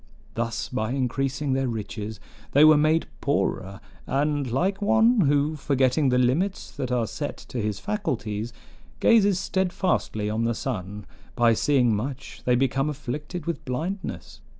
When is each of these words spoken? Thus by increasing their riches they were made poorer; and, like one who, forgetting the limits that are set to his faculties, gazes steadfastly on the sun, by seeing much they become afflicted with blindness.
Thus 0.33 0.67
by 0.67 0.93
increasing 0.93 1.53
their 1.53 1.67
riches 1.67 2.19
they 2.53 2.65
were 2.65 2.75
made 2.75 3.05
poorer; 3.21 3.79
and, 4.07 4.51
like 4.51 4.81
one 4.81 5.21
who, 5.27 5.55
forgetting 5.55 6.09
the 6.09 6.17
limits 6.17 6.71
that 6.71 6.91
are 6.91 7.05
set 7.05 7.37
to 7.49 7.59
his 7.61 7.79
faculties, 7.79 8.51
gazes 8.99 9.37
steadfastly 9.39 10.27
on 10.27 10.43
the 10.43 10.55
sun, 10.55 11.05
by 11.35 11.53
seeing 11.53 11.95
much 11.95 12.41
they 12.45 12.55
become 12.55 12.89
afflicted 12.89 13.45
with 13.45 13.63
blindness. 13.63 14.41